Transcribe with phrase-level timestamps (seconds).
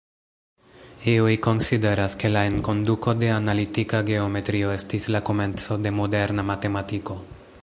[1.11, 7.25] Iuj konsideras, ke la enkonduko de analitika geometrio estis la komenco de moderna matematiko.